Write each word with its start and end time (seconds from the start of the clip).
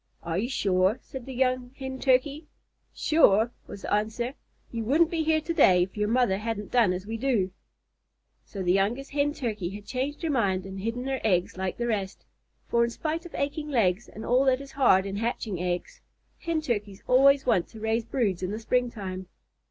"Are 0.23 0.39
you 0.39 0.49
sure?" 0.49 0.97
said 1.03 1.27
the 1.27 1.31
young 1.31 1.75
Hen 1.77 1.99
Turkey. 1.99 2.47
"Sure!" 2.91 3.51
was 3.67 3.83
the 3.83 3.93
answer. 3.93 4.33
"You 4.71 4.83
wouldn't 4.83 5.11
be 5.11 5.21
here 5.21 5.41
to 5.41 5.53
day 5.53 5.83
if 5.83 5.95
your 5.95 6.07
mother 6.07 6.39
hadn't 6.39 6.71
done 6.71 6.91
as 6.91 7.05
we 7.05 7.17
do." 7.17 7.51
So 8.43 8.63
the 8.63 8.71
youngest 8.73 9.11
Hen 9.11 9.31
Turkey 9.31 9.69
had 9.69 9.85
changed 9.85 10.23
her 10.23 10.31
mind 10.31 10.65
and 10.65 10.79
hidden 10.79 11.05
her 11.05 11.21
eggs 11.23 11.55
like 11.55 11.77
the 11.77 11.85
rest, 11.85 12.25
for, 12.67 12.83
in 12.83 12.89
spite 12.89 13.27
of 13.27 13.35
aching 13.35 13.69
legs 13.69 14.07
and 14.09 14.25
all 14.25 14.45
that 14.45 14.59
is 14.59 14.71
hard 14.71 15.05
in 15.05 15.17
hatching 15.17 15.61
eggs, 15.61 16.01
Hen 16.39 16.61
Turkeys 16.61 17.03
always 17.07 17.45
want 17.45 17.67
to 17.67 17.79
raise 17.79 18.03
broods 18.03 18.41
in 18.41 18.49
the 18.49 18.57
springtime. 18.59 19.27